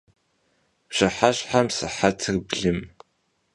Pşıheşhem 0.89 1.67
sıhetır 1.75 2.35
blım. 2.47 2.79